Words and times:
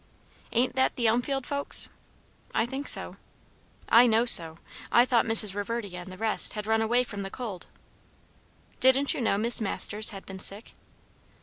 "Ain't 0.51 0.73
that 0.75 0.95
the 0.95 1.05
Elmfield 1.05 1.45
folks?" 1.45 1.87
"I 2.55 2.65
think 2.65 2.87
so." 2.87 3.17
"I 3.87 4.07
know 4.07 4.25
so. 4.25 4.57
I 4.91 5.05
thought 5.05 5.27
Mrs. 5.27 5.53
Reverdy 5.53 5.95
and 5.95 6.11
the 6.11 6.17
rest 6.17 6.53
had 6.53 6.65
run 6.65 6.81
away 6.81 7.03
from 7.03 7.21
the 7.21 7.29
cold." 7.29 7.67
"Didn't 8.79 9.13
you 9.13 9.21
know 9.21 9.37
Miss 9.37 9.61
Masters 9.61 10.09
had 10.09 10.25
been 10.25 10.39
sick?" 10.39 10.73